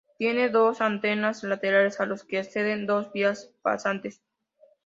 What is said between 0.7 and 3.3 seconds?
andenes laterales a los que acceden dos